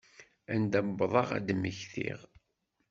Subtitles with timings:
[0.53, 2.19] Anda wwḍeɣ ad d-mmektiɣ.